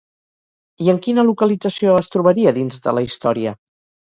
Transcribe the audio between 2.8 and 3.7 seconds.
de la història?